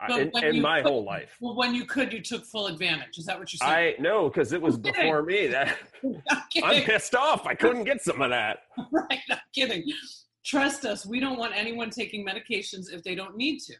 in, 0.09 0.31
in 0.43 0.61
my 0.61 0.81
could, 0.81 0.89
whole 0.89 1.03
life. 1.03 1.35
Well, 1.39 1.55
when 1.55 1.73
you 1.73 1.85
could, 1.85 2.13
you 2.13 2.21
took 2.21 2.45
full 2.45 2.67
advantage. 2.67 3.17
Is 3.17 3.25
that 3.25 3.37
what 3.37 3.51
you're 3.51 3.57
saying? 3.57 3.95
I 3.99 4.01
no, 4.01 4.29
because 4.29 4.53
it 4.53 4.61
was 4.61 4.77
before 4.77 5.23
me. 5.23 5.47
That 5.47 5.77
I'm 6.63 6.83
pissed 6.83 7.15
off. 7.15 7.45
I 7.45 7.55
couldn't 7.55 7.83
get 7.83 8.01
some 8.01 8.21
of 8.21 8.29
that. 8.29 8.59
right, 8.91 9.19
not 9.29 9.39
kidding. 9.53 9.83
Trust 10.45 10.85
us, 10.85 11.05
we 11.05 11.19
don't 11.19 11.39
want 11.39 11.53
anyone 11.55 11.89
taking 11.89 12.25
medications 12.25 12.93
if 12.93 13.03
they 13.03 13.15
don't 13.15 13.35
need 13.35 13.59
to. 13.61 13.73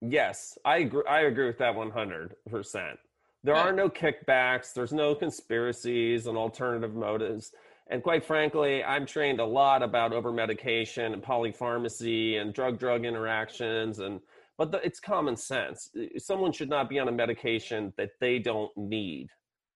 Yes, 0.00 0.56
I 0.64 0.78
agree. 0.78 1.02
I 1.08 1.22
agree 1.22 1.46
with 1.46 1.58
that 1.58 1.74
100. 1.74 2.36
percent 2.48 2.98
There 3.44 3.54
are 3.54 3.72
no 3.72 3.90
kickbacks. 3.90 4.72
There's 4.72 4.92
no 4.92 5.14
conspiracies 5.14 6.26
and 6.26 6.38
alternative 6.38 6.94
motives 6.94 7.52
and 7.90 8.04
quite 8.04 8.24
frankly, 8.24 8.84
I'm 8.84 9.04
trained 9.04 9.40
a 9.40 9.44
lot 9.44 9.82
about 9.82 10.12
over 10.12 10.32
medication 10.32 11.12
and 11.12 11.22
polypharmacy 11.22 12.40
and 12.40 12.54
drug 12.54 12.78
drug 12.78 13.04
interactions. 13.04 13.98
And 13.98 14.20
but 14.56 14.70
the, 14.70 14.78
it's 14.84 15.00
common 15.00 15.36
sense. 15.36 15.90
Uh, 15.98 16.18
someone 16.18 16.52
should 16.52 16.68
not 16.68 16.88
be 16.88 17.00
on 17.00 17.08
a 17.08 17.12
medication 17.12 17.92
that 17.96 18.10
they 18.20 18.38
don't 18.38 18.70
need. 18.76 19.28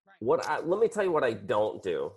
Right. 0.07 0.15
What 0.21 0.49
I, 0.49 0.61
let 0.61 0.79
me 0.79 0.87
tell 0.87 1.03
you 1.03 1.11
what 1.11 1.25
I 1.25 1.33
don't 1.33 1.83
do. 1.83 2.13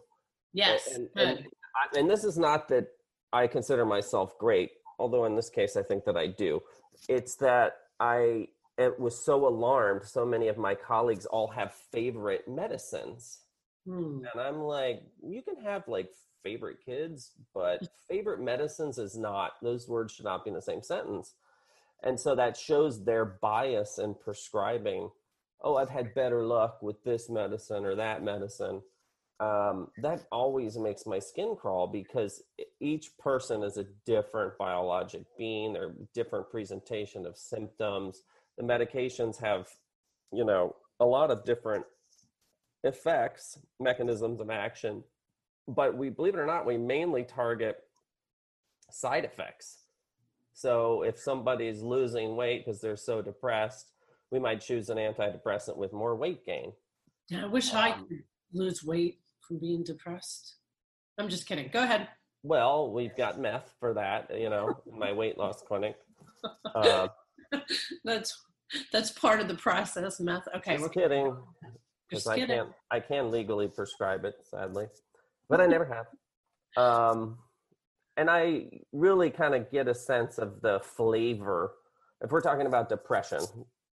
Yes. 0.54 0.88
And, 0.94 1.10
and, 1.16 1.30
and, 1.40 1.48
and 1.96 2.10
this 2.10 2.24
is 2.24 2.38
not 2.38 2.68
that 2.70 2.88
I 3.34 3.48
consider 3.48 3.84
myself 3.84 4.38
great, 4.38 4.72
although 5.00 5.26
in 5.26 5.36
this 5.36 5.50
case 5.50 5.76
I 5.76 5.82
think 5.82 6.06
that 6.06 6.16
I 6.16 6.28
do. 6.28 6.62
It's 7.10 7.36
that 7.38 7.74
I 8.00 8.50
it 8.78 9.00
was 9.00 9.26
so 9.26 9.48
alarmed. 9.48 10.04
So 10.06 10.24
many 10.24 10.48
of 10.48 10.58
my 10.60 10.76
colleagues 10.76 11.26
all 11.26 11.48
have 11.48 11.74
favorite 11.74 12.48
medicines 12.48 13.40
Hmm. 13.88 14.20
And 14.32 14.42
I'm 14.42 14.60
like, 14.60 15.02
you 15.24 15.42
can 15.42 15.64
have 15.64 15.88
like 15.88 16.10
favorite 16.44 16.78
kids, 16.86 17.32
but 17.54 17.88
favorite 18.10 18.42
medicines 18.42 18.98
is 18.98 19.18
not, 19.18 19.54
those 19.62 19.88
words 19.88 20.14
should 20.14 20.26
not 20.26 20.44
be 20.44 20.50
in 20.50 20.56
the 20.56 20.62
same 20.62 20.84
sentence. 20.84 21.34
And 22.04 22.20
so 22.20 22.36
that 22.36 22.58
shows 22.58 23.04
their 23.04 23.26
bias 23.26 23.98
in 23.98 24.14
prescribing, 24.14 25.10
oh, 25.62 25.78
I've 25.78 25.90
had 25.90 26.14
better 26.14 26.44
luck 26.44 26.82
with 26.82 27.04
this 27.04 27.30
medicine 27.30 27.86
or 27.86 27.96
that 27.96 28.24
medicine. 28.24 28.82
Um, 29.40 29.90
that 30.02 30.26
always 30.32 30.78
makes 30.78 31.06
my 31.06 31.20
skin 31.20 31.56
crawl 31.60 31.88
because 31.88 32.44
each 32.80 33.16
person 33.18 33.64
is 33.64 33.78
a 33.78 33.86
different 34.06 34.58
biologic 34.58 35.24
being, 35.38 35.74
they're 35.74 35.96
different 36.14 36.50
presentation 36.50 37.26
of 37.26 37.38
symptoms. 37.38 38.24
The 38.58 38.64
medications 38.64 39.40
have, 39.40 39.68
you 40.34 40.44
know, 40.44 40.76
a 41.00 41.06
lot 41.06 41.30
of 41.30 41.46
different 41.46 41.86
effects, 42.88 43.60
mechanisms 43.80 44.40
of 44.42 44.50
action, 44.50 45.04
but 45.68 45.98
we 45.98 46.10
believe 46.10 46.36
it 46.36 46.40
or 46.40 46.46
not, 46.46 46.66
we 46.66 46.78
mainly 46.78 47.24
target 47.24 47.78
side 48.90 49.26
effects. 49.26 49.80
So 50.54 51.04
if 51.04 51.20
somebody's 51.20 51.82
losing 51.82 52.36
weight 52.36 52.66
because 52.66 52.82
they're 52.82 52.96
so 52.96 53.22
depressed, 53.22 53.92
we 54.32 54.40
might 54.40 54.62
choose 54.62 54.90
an 54.90 54.98
antidepressant 54.98 55.78
with 55.78 55.94
more 55.94 56.16
weight 56.16 56.46
gain. 56.46 56.72
Yeah, 57.30 57.44
I 57.44 57.48
wish 57.48 57.74
um, 57.74 57.78
I 57.78 57.92
could 57.92 58.24
lose 58.54 58.84
weight 58.84 59.20
from 59.42 59.60
being 59.60 59.84
depressed. 59.84 60.56
I'm 61.18 61.30
just 61.30 61.48
kidding. 61.48 61.70
Go 61.72 61.84
ahead. 61.84 62.08
Well, 62.44 62.92
we've 62.92 63.16
got 63.16 63.40
meth 63.40 63.74
for 63.80 63.94
that, 63.96 64.30
you 64.36 64.50
know, 64.50 64.82
my 64.92 65.12
weight 65.12 65.38
loss 65.38 65.62
clinic. 65.62 65.96
Uh, 66.74 67.10
that's 68.04 68.46
that's 68.92 69.12
part 69.12 69.40
of 69.40 69.48
the 69.48 69.56
process. 69.56 70.20
Meth. 70.20 70.48
Okay, 70.56 70.78
just 70.78 70.94
kidding 70.94 71.36
because 72.10 72.28
I 72.28 72.46
can't 72.46 72.70
I 72.92 73.00
can 73.00 73.32
legally 73.32 73.68
prescribe 73.68 74.26
it, 74.26 74.36
sadly, 74.50 74.86
but 75.50 75.62
I 75.62 75.66
never 75.66 75.86
have. 75.86 76.08
Um, 76.78 77.38
and 78.16 78.30
I 78.30 78.70
really 78.92 79.30
kind 79.30 79.54
of 79.54 79.72
get 79.72 79.88
a 79.88 79.94
sense 79.94 80.38
of 80.38 80.62
the 80.62 80.80
flavor. 80.80 81.74
If 82.22 82.32
we're 82.32 82.42
talking 82.42 82.66
about 82.66 82.90
depression 82.90 83.42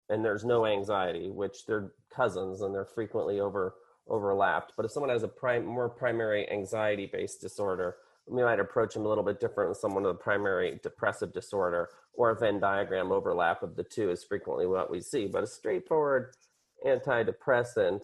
and 0.09 0.25
there's 0.25 0.45
no 0.45 0.65
anxiety, 0.65 1.31
which 1.31 1.67
they're 1.67 1.93
cousins 2.15 2.61
and 2.61 2.75
they're 2.75 2.85
frequently 2.85 3.41
over 3.41 3.75
overlapped, 4.09 4.73
but 4.77 4.85
if 4.85 4.93
someone 4.93 5.11
has 5.11 5.23
a 5.23 5.29
prime, 5.29 5.65
more 5.65 5.89
primary 5.89 6.51
anxiety 6.51 7.09
based 7.13 7.41
disorder, 7.41 7.97
we 8.27 8.43
might 8.43 8.61
approach 8.61 8.95
them 8.95 9.05
a 9.05 9.09
little 9.09 9.25
bit 9.25 9.41
different 9.41 9.71
than 9.71 9.81
someone 9.81 10.05
with 10.05 10.13
a 10.13 10.19
primary 10.19 10.79
depressive 10.83 11.33
disorder 11.33 11.89
or 12.15 12.31
a 12.31 12.39
Venn 12.39 12.61
diagram 12.61 13.11
overlap 13.11 13.63
of 13.63 13.75
the 13.75 13.83
two 13.83 14.11
is 14.11 14.25
frequently 14.25 14.67
what 14.67 14.91
we 14.91 15.01
see. 15.01 15.27
But 15.27 15.43
a 15.43 15.47
straightforward 15.47 16.35
antidepressant, 16.87 18.03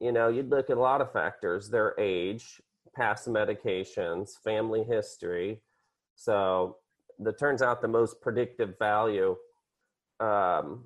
you 0.00 0.12
know, 0.12 0.28
you'd 0.28 0.50
look 0.50 0.70
at 0.70 0.76
a 0.76 0.80
lot 0.80 1.00
of 1.00 1.12
factors 1.12 1.68
their 1.68 1.94
age, 1.98 2.60
past 2.94 3.28
medications, 3.28 4.38
family 4.42 4.82
history. 4.82 5.60
So, 6.14 6.76
that 7.18 7.38
turns 7.38 7.60
out 7.62 7.82
the 7.82 7.88
most 7.88 8.20
predictive 8.20 8.78
value 8.78 9.36
um, 10.20 10.84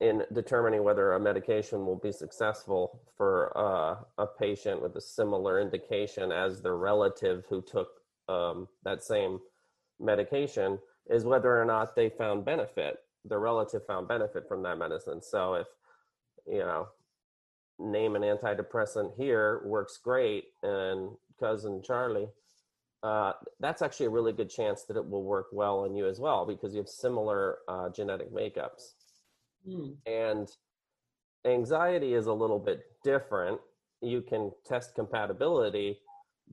in 0.00 0.22
determining 0.32 0.84
whether 0.84 1.12
a 1.12 1.20
medication 1.20 1.84
will 1.84 1.96
be 1.96 2.12
successful 2.12 3.00
for 3.16 3.52
uh, 3.56 3.96
a 4.18 4.26
patient 4.26 4.80
with 4.80 4.94
a 4.96 5.00
similar 5.00 5.60
indication 5.60 6.30
as 6.30 6.62
their 6.62 6.76
relative 6.76 7.44
who 7.48 7.60
took 7.60 7.88
um, 8.28 8.68
that 8.84 9.02
same 9.02 9.40
medication 9.98 10.78
is 11.10 11.24
whether 11.24 11.60
or 11.60 11.64
not 11.64 11.96
they 11.96 12.08
found 12.08 12.44
benefit 12.44 12.98
the 13.24 13.36
relative 13.36 13.84
found 13.86 14.06
benefit 14.06 14.46
from 14.46 14.62
that 14.62 14.78
medicine 14.78 15.20
so 15.20 15.54
if 15.54 15.66
you 16.50 16.58
know 16.58 16.88
name 17.78 18.16
an 18.16 18.22
antidepressant 18.22 19.14
here 19.16 19.62
works 19.64 19.98
great 20.02 20.46
and 20.62 21.10
cousin 21.38 21.82
charlie 21.82 22.28
uh, 23.04 23.32
that's 23.60 23.80
actually 23.80 24.06
a 24.06 24.10
really 24.10 24.32
good 24.32 24.50
chance 24.50 24.82
that 24.82 24.96
it 24.96 25.08
will 25.08 25.22
work 25.22 25.46
well 25.52 25.84
in 25.84 25.94
you 25.94 26.08
as 26.08 26.18
well 26.18 26.44
because 26.44 26.74
you 26.74 26.80
have 26.80 26.88
similar 26.88 27.58
uh, 27.68 27.88
genetic 27.90 28.34
makeups. 28.34 28.94
Mm. 29.68 29.96
and 30.06 30.48
anxiety 31.44 32.14
is 32.14 32.26
a 32.26 32.32
little 32.32 32.60
bit 32.60 32.84
different. 33.04 33.60
You 34.00 34.22
can 34.22 34.52
test 34.66 34.94
compatibility 34.94 35.98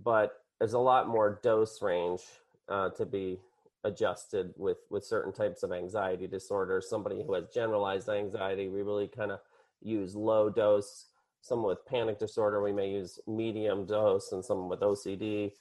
but 0.03 0.41
there's 0.59 0.73
a 0.73 0.79
lot 0.79 1.07
more 1.07 1.39
dose 1.43 1.81
range 1.81 2.21
uh, 2.69 2.89
to 2.89 3.05
be 3.05 3.39
adjusted 3.83 4.53
with 4.57 4.77
with 4.89 5.05
certain 5.05 5.31
types 5.31 5.63
of 5.63 5.71
anxiety 5.71 6.27
disorders. 6.27 6.89
Somebody 6.89 7.23
who 7.23 7.33
has 7.33 7.45
generalized 7.53 8.09
anxiety 8.09 8.67
we 8.67 8.81
really 8.81 9.07
kind 9.07 9.31
of 9.31 9.39
use 9.85 10.15
low 10.15 10.49
dose 10.49 11.07
someone 11.41 11.69
with 11.69 11.85
panic 11.85 12.17
disorder 12.17 12.61
we 12.61 12.73
may 12.73 12.89
use 12.89 13.19
medium 13.27 13.85
dose 13.85 14.31
and 14.31 14.43
someone 14.43 14.69
with 14.69 14.79
ocd 14.81 15.51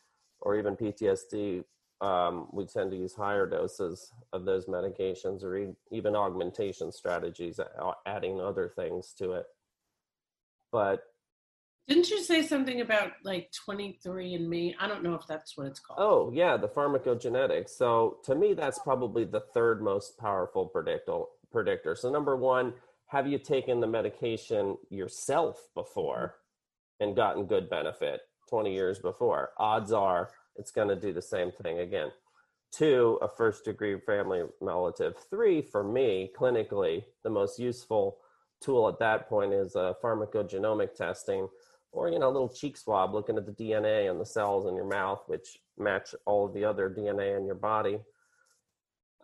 or 0.41 0.57
even 0.57 0.77
ptsd 0.77 1.65
um, 2.01 2.49
we 2.53 2.67
tend 2.67 2.91
to 2.91 2.97
use 2.97 3.15
higher 3.15 3.47
doses 3.47 4.13
of 4.33 4.45
those 4.45 4.67
medications 4.67 5.43
or 5.43 5.57
e- 5.57 5.77
even 5.91 6.17
augmentation 6.17 6.91
strategies 6.91 7.61
adding 8.07 8.41
other 8.41 8.73
things 8.77 9.15
to 9.17 9.33
it 9.33 9.47
but 10.73 11.05
didn't 11.87 12.09
you 12.09 12.23
say 12.23 12.43
something 12.43 12.81
about 12.81 13.13
like 13.25 13.53
23andMe? 13.69 14.75
I 14.81 14.89
don't 14.89 15.03
know 15.03 15.15
if 15.15 15.27
that's 15.29 15.57
what 15.57 15.67
it's 15.67 15.81
called. 15.81 15.99
Oh, 16.01 16.31
yeah, 16.33 16.57
the 16.57 16.69
pharmacogenetics. 16.69 17.71
So 17.71 18.19
to 18.25 18.35
me, 18.35 18.55
that's 18.55 18.79
probably 18.79 19.25
the 19.25 19.41
third 19.53 19.83
most 19.83 20.17
powerful 20.17 20.67
predictor. 20.67 21.25
predictor. 21.53 21.95
So, 21.95 22.11
number 22.11 22.37
one, 22.37 22.73
have 23.07 23.27
you 23.27 23.39
taken 23.39 23.81
the 23.81 23.87
medication 23.87 24.77
yourself 24.91 25.69
before 25.75 26.37
and 27.01 27.17
gotten 27.17 27.47
good 27.47 27.69
benefit 27.69 28.21
20 28.49 28.73
years 28.73 28.99
before? 28.99 29.51
Odds 29.59 29.93
are 29.93 30.31
it's 30.57 30.71
going 30.71 30.89
to 30.89 30.97
do 30.97 31.13
the 31.13 31.23
same 31.23 31.51
thing 31.63 31.81
again. 31.81 32.11
Two, 32.73 33.19
a 33.23 33.29
first 33.29 33.65
degree 33.65 33.99
family 34.01 34.43
relative. 34.61 35.15
Three, 35.31 35.63
for 35.63 35.85
me, 35.85 36.31
clinically, 36.37 37.05
the 37.23 37.31
most 37.31 37.59
useful 37.59 38.19
tool 38.61 38.89
at 38.89 38.99
that 38.99 39.29
point 39.29 39.53
is 39.53 39.77
uh, 39.77 39.93
pharmacogenomic 40.03 40.95
testing 40.95 41.49
or 41.93 42.11
you 42.11 42.19
know 42.19 42.29
a 42.29 42.33
little 42.33 42.49
cheek 42.49 42.77
swab 42.77 43.15
looking 43.15 43.37
at 43.37 43.47
the 43.47 43.53
dna 43.53 44.11
and 44.11 44.21
the 44.21 44.27
cells 44.27 44.67
in 44.67 44.75
your 44.75 44.87
mouth 44.87 45.23
which 45.27 45.59
match 45.79 46.15
all 46.27 46.47
of 46.47 46.55
the 46.55 46.65
other 46.65 46.89
dna 46.91 47.37
in 47.37 47.47
your 47.47 47.55
body 47.55 47.99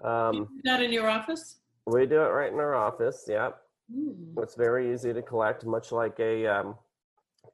um, 0.02 0.48
that 0.64 0.82
in 0.82 0.92
your 0.92 1.08
office 1.08 1.58
we 1.86 2.06
do 2.06 2.22
it 2.22 2.28
right 2.28 2.52
in 2.52 2.58
our 2.58 2.74
office 2.74 3.24
yeah 3.28 3.50
mm. 3.92 4.42
it's 4.42 4.54
very 4.54 4.92
easy 4.92 5.12
to 5.12 5.22
collect 5.22 5.64
much 5.64 5.92
like 5.92 6.18
a 6.20 6.46
um, 6.46 6.74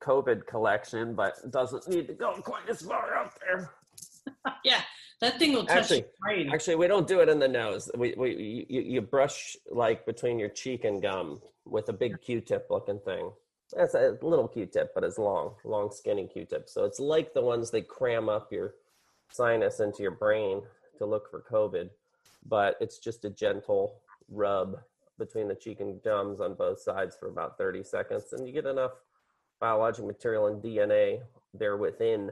covid 0.02 0.46
collection 0.46 1.14
but 1.14 1.34
doesn't 1.50 1.88
need 1.88 2.06
to 2.06 2.14
go 2.14 2.32
quite 2.42 2.68
as 2.68 2.82
far 2.82 3.16
up 3.16 3.34
there 3.40 3.70
yeah 4.64 4.80
that 5.20 5.38
thing 5.38 5.54
will 5.54 5.64
touch 5.64 5.78
actually, 5.78 6.04
brain. 6.20 6.50
Actually, 6.52 6.76
we 6.76 6.86
don't 6.86 7.06
do 7.06 7.20
it 7.20 7.28
in 7.28 7.38
the 7.38 7.48
nose. 7.48 7.90
We, 7.96 8.14
we 8.18 8.66
you, 8.68 8.82
you 8.82 9.00
brush 9.00 9.56
like 9.70 10.04
between 10.04 10.38
your 10.38 10.50
cheek 10.50 10.84
and 10.84 11.00
gum 11.00 11.40
with 11.64 11.88
a 11.88 11.92
big 11.92 12.20
Q-tip 12.20 12.66
looking 12.70 13.00
thing. 13.00 13.30
That's 13.74 13.94
a 13.94 14.18
little 14.22 14.46
Q-tip, 14.46 14.92
but 14.94 15.04
it's 15.04 15.18
long, 15.18 15.54
long, 15.64 15.90
skinny 15.90 16.26
Q-tip. 16.26 16.68
So 16.68 16.84
it's 16.84 17.00
like 17.00 17.32
the 17.32 17.42
ones 17.42 17.70
they 17.70 17.80
cram 17.80 18.28
up 18.28 18.52
your 18.52 18.74
sinus 19.30 19.80
into 19.80 20.02
your 20.02 20.12
brain 20.12 20.62
to 20.98 21.06
look 21.06 21.30
for 21.30 21.42
COVID, 21.50 21.88
but 22.46 22.76
it's 22.80 22.98
just 22.98 23.24
a 23.24 23.30
gentle 23.30 23.94
rub 24.28 24.78
between 25.18 25.48
the 25.48 25.54
cheek 25.54 25.80
and 25.80 26.02
gums 26.02 26.40
on 26.40 26.54
both 26.54 26.80
sides 26.80 27.16
for 27.18 27.28
about 27.28 27.58
30 27.58 27.82
seconds, 27.82 28.32
and 28.32 28.46
you 28.46 28.52
get 28.52 28.66
enough 28.66 28.92
biologic 29.60 30.04
material 30.04 30.46
and 30.46 30.62
DNA 30.62 31.20
there 31.54 31.76
within 31.76 32.30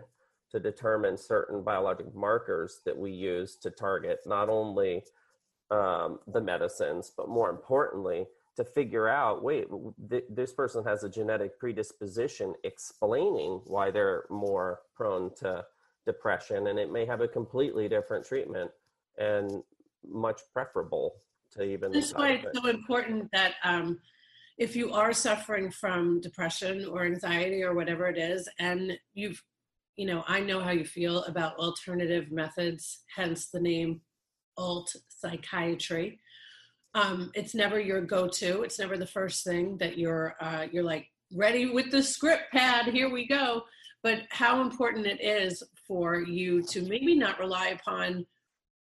to 0.50 0.60
determine 0.60 1.16
certain 1.16 1.62
biologic 1.62 2.14
markers 2.14 2.80
that 2.84 2.96
we 2.96 3.10
use 3.10 3.56
to 3.56 3.70
target 3.70 4.20
not 4.26 4.48
only 4.48 5.02
um, 5.70 6.18
the 6.28 6.40
medicines, 6.40 7.10
but 7.16 7.28
more 7.28 7.50
importantly, 7.50 8.26
to 8.56 8.64
figure 8.64 9.08
out 9.08 9.42
wait 9.42 9.66
th- 10.08 10.24
this 10.30 10.52
person 10.52 10.84
has 10.84 11.02
a 11.02 11.08
genetic 11.08 11.58
predisposition 11.58 12.54
explaining 12.64 13.60
why 13.66 13.90
they're 13.90 14.24
more 14.30 14.80
prone 14.94 15.34
to 15.34 15.64
depression 16.06 16.68
and 16.68 16.78
it 16.78 16.92
may 16.92 17.04
have 17.04 17.20
a 17.20 17.28
completely 17.28 17.88
different 17.88 18.24
treatment 18.24 18.70
and 19.18 19.62
much 20.06 20.42
preferable 20.52 21.16
to 21.56 21.62
even 21.62 21.92
that's 21.92 22.12
why 22.12 22.32
it's 22.32 22.58
so 22.58 22.68
important 22.68 23.28
that 23.32 23.54
um, 23.64 23.98
if 24.58 24.76
you 24.76 24.92
are 24.92 25.12
suffering 25.12 25.70
from 25.70 26.20
depression 26.20 26.86
or 26.86 27.04
anxiety 27.04 27.62
or 27.62 27.74
whatever 27.74 28.08
it 28.08 28.18
is 28.18 28.48
and 28.58 28.92
you've 29.14 29.42
you 29.96 30.06
know 30.06 30.24
i 30.26 30.40
know 30.40 30.60
how 30.60 30.70
you 30.70 30.84
feel 30.84 31.24
about 31.24 31.56
alternative 31.56 32.30
methods 32.30 33.04
hence 33.14 33.48
the 33.48 33.60
name 33.60 34.00
alt 34.56 34.94
psychiatry 35.08 36.18
um, 36.94 37.32
it's 37.34 37.54
never 37.54 37.80
your 37.80 38.00
go-to. 38.00 38.62
It's 38.62 38.78
never 38.78 38.96
the 38.96 39.06
first 39.06 39.44
thing 39.44 39.76
that 39.78 39.98
you're 39.98 40.36
uh, 40.40 40.66
you're 40.70 40.84
like 40.84 41.08
ready 41.32 41.70
with 41.70 41.90
the 41.90 42.02
script 42.02 42.52
pad. 42.52 42.86
Here 42.86 43.10
we 43.10 43.26
go. 43.26 43.62
But 44.02 44.22
how 44.30 44.60
important 44.60 45.06
it 45.06 45.20
is 45.20 45.62
for 45.88 46.20
you 46.20 46.62
to 46.64 46.82
maybe 46.82 47.16
not 47.16 47.40
rely 47.40 47.68
upon 47.68 48.26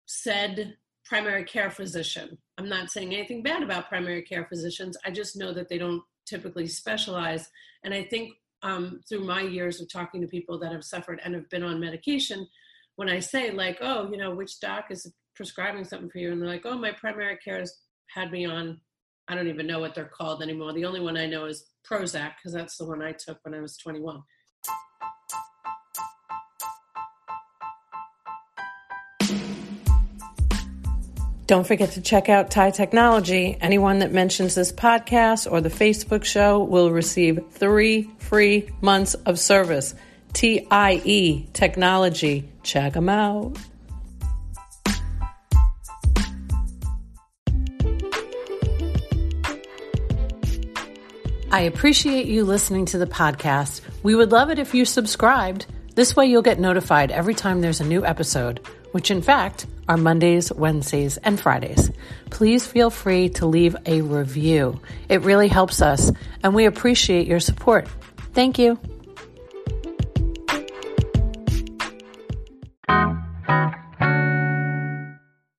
said 0.06 0.76
primary 1.04 1.44
care 1.44 1.70
physician. 1.70 2.38
I'm 2.58 2.68
not 2.68 2.90
saying 2.90 3.14
anything 3.14 3.42
bad 3.42 3.62
about 3.62 3.88
primary 3.88 4.22
care 4.22 4.44
physicians. 4.44 4.96
I 5.06 5.10
just 5.10 5.36
know 5.36 5.52
that 5.52 5.68
they 5.68 5.78
don't 5.78 6.02
typically 6.26 6.66
specialize. 6.66 7.48
And 7.84 7.94
I 7.94 8.02
think 8.02 8.34
um, 8.62 9.00
through 9.08 9.24
my 9.24 9.42
years 9.42 9.80
of 9.80 9.90
talking 9.90 10.20
to 10.20 10.26
people 10.26 10.58
that 10.58 10.72
have 10.72 10.84
suffered 10.84 11.20
and 11.24 11.34
have 11.34 11.48
been 11.48 11.62
on 11.62 11.80
medication, 11.80 12.46
when 12.96 13.08
I 13.08 13.20
say 13.20 13.52
like, 13.52 13.78
oh, 13.80 14.10
you 14.10 14.16
know, 14.16 14.34
which 14.34 14.58
doc 14.58 14.86
is 14.90 15.10
prescribing 15.36 15.84
something 15.84 16.10
for 16.10 16.18
you, 16.18 16.32
and 16.32 16.42
they're 16.42 16.48
like, 16.48 16.66
oh, 16.66 16.76
my 16.76 16.90
primary 16.90 17.36
care 17.36 17.60
has 17.60 17.72
had 18.12 18.32
me 18.32 18.44
on 18.44 18.80
I 19.28 19.34
don't 19.34 19.48
even 19.48 19.66
know 19.66 19.78
what 19.78 19.94
they're 19.94 20.06
called 20.06 20.42
anymore. 20.42 20.72
The 20.72 20.86
only 20.86 21.00
one 21.00 21.18
I 21.18 21.26
know 21.26 21.44
is 21.44 21.66
Prozac 21.88 22.36
because 22.36 22.54
that's 22.54 22.78
the 22.78 22.86
one 22.86 23.02
I 23.02 23.12
took 23.12 23.38
when 23.42 23.54
I 23.54 23.60
was 23.60 23.76
21. 23.76 24.22
Don't 31.48 31.66
forget 31.66 31.92
to 31.92 32.02
check 32.02 32.28
out 32.28 32.50
TIE 32.50 32.70
Technology. 32.72 33.56
Anyone 33.58 34.00
that 34.00 34.12
mentions 34.12 34.54
this 34.54 34.70
podcast 34.70 35.50
or 35.50 35.62
the 35.62 35.70
Facebook 35.70 36.22
show 36.24 36.62
will 36.62 36.90
receive 36.92 37.40
three 37.52 38.10
free 38.18 38.68
months 38.82 39.14
of 39.14 39.38
service. 39.38 39.94
TIE 40.34 41.48
Technology. 41.54 42.46
Check 42.62 42.92
them 42.92 43.08
out. 43.08 43.56
I 51.50 51.60
appreciate 51.60 52.26
you 52.26 52.44
listening 52.44 52.84
to 52.84 52.98
the 52.98 53.06
podcast. 53.06 53.80
We 54.02 54.14
would 54.14 54.32
love 54.32 54.50
it 54.50 54.58
if 54.58 54.74
you 54.74 54.84
subscribed. 54.84 55.64
This 55.94 56.14
way, 56.14 56.26
you'll 56.26 56.42
get 56.42 56.60
notified 56.60 57.10
every 57.10 57.34
time 57.34 57.62
there's 57.62 57.80
a 57.80 57.86
new 57.86 58.04
episode, 58.04 58.60
which 58.92 59.10
in 59.10 59.22
fact 59.22 59.64
are 59.88 59.96
Mondays, 59.96 60.52
Wednesdays, 60.52 61.16
and 61.18 61.40
Fridays. 61.40 61.90
Please 62.30 62.66
feel 62.66 62.90
free 62.90 63.30
to 63.30 63.46
leave 63.46 63.76
a 63.86 64.02
review. 64.02 64.80
It 65.08 65.22
really 65.22 65.48
helps 65.48 65.82
us, 65.82 66.12
and 66.42 66.54
we 66.54 66.66
appreciate 66.66 67.26
your 67.26 67.40
support. 67.40 67.88
Thank 68.34 68.58
you. 68.58 68.78